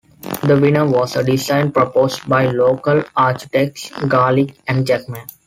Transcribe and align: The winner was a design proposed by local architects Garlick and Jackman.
The 0.41 0.59
winner 0.59 0.83
was 0.87 1.15
a 1.15 1.23
design 1.23 1.71
proposed 1.71 2.27
by 2.27 2.47
local 2.47 3.03
architects 3.15 3.91
Garlick 4.07 4.59
and 4.67 4.83
Jackman. 4.83 5.27